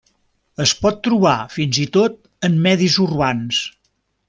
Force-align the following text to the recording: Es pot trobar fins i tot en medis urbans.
Es 0.63 0.71
pot 0.85 0.97
trobar 1.07 1.35
fins 1.57 1.79
i 1.85 1.85
tot 1.99 2.17
en 2.49 2.57
medis 2.65 2.99
urbans. 3.07 3.63